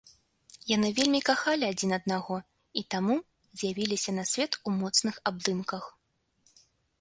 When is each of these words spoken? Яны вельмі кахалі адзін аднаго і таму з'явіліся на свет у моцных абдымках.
Яны 0.69 0.87
вельмі 0.99 1.19
кахалі 1.29 1.65
адзін 1.73 1.91
аднаго 1.97 2.37
і 2.81 2.83
таму 2.95 3.15
з'явіліся 3.61 4.11
на 4.17 4.23
свет 4.31 4.51
у 4.67 4.75
моцных 4.79 5.15
абдымках. 5.33 5.83